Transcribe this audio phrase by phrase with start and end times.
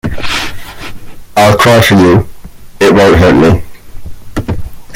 [1.37, 2.27] I'll cry for you;
[2.79, 4.57] it won't hurt me.